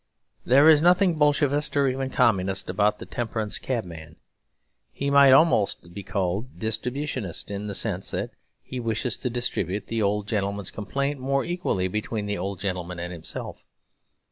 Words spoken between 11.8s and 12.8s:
between the old